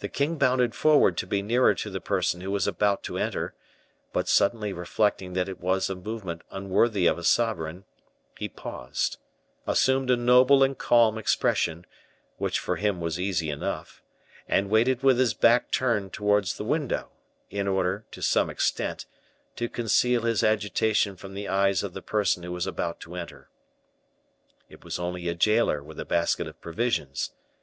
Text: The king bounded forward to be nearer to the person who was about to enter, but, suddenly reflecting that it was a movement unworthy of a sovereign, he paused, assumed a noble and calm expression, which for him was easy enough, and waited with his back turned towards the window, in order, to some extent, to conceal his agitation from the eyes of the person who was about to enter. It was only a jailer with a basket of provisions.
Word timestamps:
The 0.00 0.10
king 0.10 0.36
bounded 0.36 0.74
forward 0.74 1.16
to 1.16 1.26
be 1.26 1.40
nearer 1.40 1.74
to 1.76 1.88
the 1.88 1.98
person 1.98 2.42
who 2.42 2.50
was 2.50 2.66
about 2.66 3.02
to 3.04 3.16
enter, 3.16 3.54
but, 4.12 4.28
suddenly 4.28 4.74
reflecting 4.74 5.32
that 5.32 5.48
it 5.48 5.58
was 5.58 5.88
a 5.88 5.94
movement 5.94 6.42
unworthy 6.50 7.06
of 7.06 7.16
a 7.16 7.24
sovereign, 7.24 7.86
he 8.38 8.46
paused, 8.46 9.16
assumed 9.66 10.10
a 10.10 10.18
noble 10.18 10.62
and 10.62 10.76
calm 10.76 11.16
expression, 11.16 11.86
which 12.36 12.58
for 12.58 12.76
him 12.76 13.00
was 13.00 13.18
easy 13.18 13.48
enough, 13.48 14.02
and 14.46 14.68
waited 14.68 15.02
with 15.02 15.18
his 15.18 15.32
back 15.32 15.70
turned 15.70 16.12
towards 16.12 16.58
the 16.58 16.64
window, 16.64 17.08
in 17.48 17.66
order, 17.66 18.04
to 18.10 18.20
some 18.20 18.50
extent, 18.50 19.06
to 19.56 19.70
conceal 19.70 20.24
his 20.24 20.44
agitation 20.44 21.16
from 21.16 21.32
the 21.32 21.48
eyes 21.48 21.82
of 21.82 21.94
the 21.94 22.02
person 22.02 22.42
who 22.42 22.52
was 22.52 22.66
about 22.66 23.00
to 23.00 23.14
enter. 23.14 23.48
It 24.68 24.84
was 24.84 24.98
only 24.98 25.26
a 25.26 25.34
jailer 25.34 25.82
with 25.82 25.98
a 25.98 26.04
basket 26.04 26.46
of 26.46 26.60
provisions. 26.60 27.32